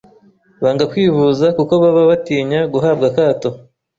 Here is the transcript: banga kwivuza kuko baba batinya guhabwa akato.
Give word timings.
banga 0.63 0.83
kwivuza 0.91 1.45
kuko 1.57 1.73
baba 1.81 2.01
batinya 2.11 2.59
guhabwa 2.73 3.05
akato. 3.11 3.49